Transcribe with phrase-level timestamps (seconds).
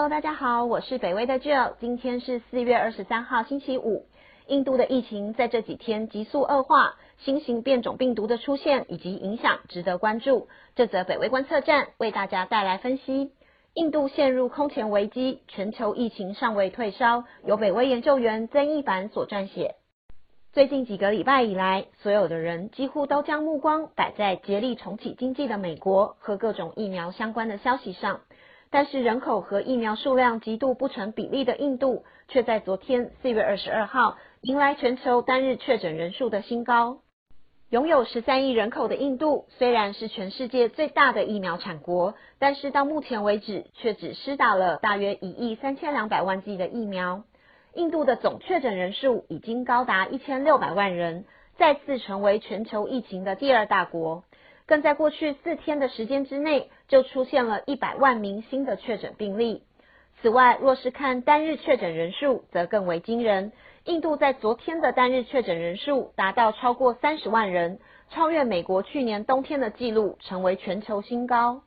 [0.00, 1.74] Hello，大家好，我是北威的 Jill。
[1.78, 4.06] 今天是四月二十三号，星期五。
[4.46, 10.48] 印度的疫情在这几天急速恶化，新型变种病毒的出现以及影响值得关注。
[10.74, 13.32] 这则北威观测站为大家带来分析。
[13.74, 17.24] 印度陷入空前危机，全球疫情尚未退烧。
[17.44, 19.74] 由北威研究员曾一凡所撰写。
[20.54, 28.20] 最近几个礼拜以来，所有的人几乎都将目光摆在竭力重启经济的美国和各种疫苗相关的消息上。
[28.72, 36.98] 但是人口和疫苗数量极度不成比例的印度，却在昨天四月二十二号迎来全球单日确诊人数的新高。
[37.70, 47.22] 拥有十三亿人口的印度，虽然是全世界最大的疫苗产国，但是到目前为止却只施打了大约一亿三千两百万剂的疫苗。
[47.74, 51.24] 印度的总确诊人数已经高达一千六百万人，
[51.58, 54.24] 再次成为全球疫情的第二大国。
[54.70, 59.64] 更在过去四天的时间之内，就出现了一百万名新的确诊病例。
[60.22, 63.50] 此外，若是看单日确诊人数，则更为惊人。
[63.86, 71.62] 印度在昨天的单日确诊人数达到超过三十万人，超越美国去年冬天的纪录，成为全球新高。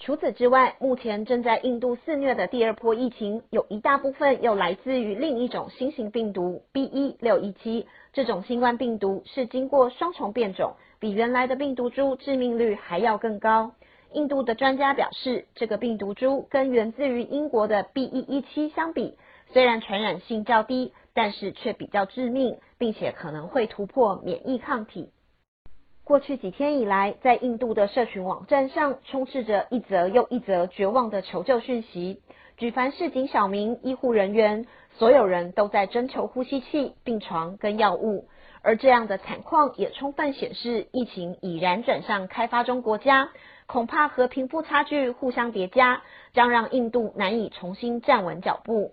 [0.00, 7.86] 除此之外，目前正在印度肆虐的第二波疫情，有一大部分又来自于另一种新型病毒 B.1.617。
[8.12, 13.72] 这种新冠病毒是经过双重变种，比原来的病毒株致命率还要更高。
[14.12, 19.16] 印度的专家表示，这个病毒株跟源自于英国的 B.1.1.7 相比，
[19.52, 25.08] 虽然传染性较低，但是却比较致命，并且可能会突破免疫抗体。
[26.04, 32.20] 过去几天以来，在印度的社群网站上充斥着一则又一则绝望的求救讯息。
[32.58, 38.28] 举凡市井小民、医护人员，所有人都在征求呼吸器、病床跟药物。
[38.60, 43.30] 而这样的惨况也充分显示，疫情已然转向开发中国家，
[43.66, 46.02] 恐怕和贫富差距互相叠加，
[46.34, 48.92] 将让印度难以重新站稳脚步。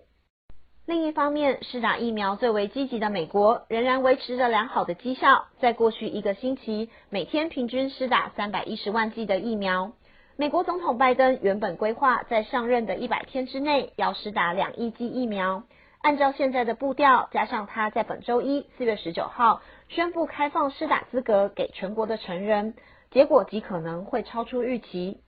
[0.84, 9.92] 另一方面，施打疫苗最为积极的美国仍然维持着良好的绩效，在过去一个星期，每天平均施打三百一十万剂的疫苗。
[10.36, 15.62] 美国总统拜登原本规划在上任的一百天之内要施打两亿剂疫苗，
[16.00, 22.74] 按照现在的步调，加上他在本周一四月十九号宣布开放施打资格给全国的成人，
[23.12, 25.20] 结果极可能会超出预期。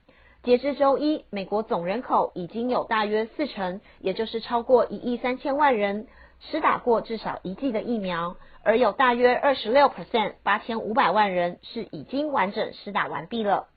[0.45, 6.05] 截至周一，美国总人口已经有大约四成，也就是超过一亿三千万人，
[6.39, 13.69] 施打过至少一剂的疫苗，而有大约二十六 percent 八千五百万人是已经完整施打完毕了。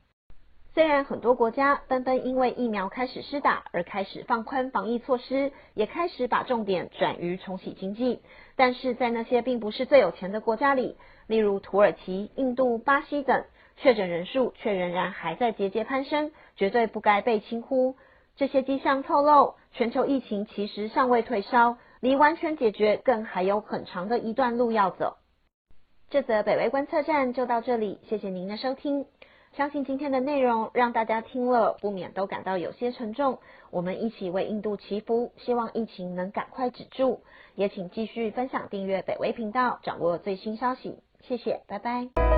[0.75, 8.21] 虽然很多国家纷纷因为疫苗开始施打而开始放宽防疫措施，也开始把重点转于重启经济，
[8.57, 13.43] 但是在那些并不是最有钱的国家里，例如土耳其、印度、巴西等。
[13.81, 17.97] 确诊人数却仍然还在节节攀升，绝对不该被轻忽。
[18.37, 25.16] 这些迹象透露，全球疫情其实尚未退烧，离完全解决更还有很长的一段路要走。
[26.11, 29.06] 这则北威观测站就到这里，谢谢您的收听。
[29.56, 33.39] 相信今天的内容让大家听了不免都感到有些沉重。
[33.71, 37.22] 我们一起为印度祈福，希望疫情能赶快止住。
[37.55, 40.99] 也请继续分享、订阅北威频道，掌握最新消息。
[41.22, 42.38] 谢谢，拜拜。